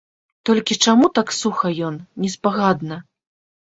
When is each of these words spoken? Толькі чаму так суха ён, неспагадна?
Толькі 0.49 0.77
чаму 0.85 1.11
так 1.19 1.35
суха 1.41 1.67
ён, 1.91 2.03
неспагадна? 2.27 2.95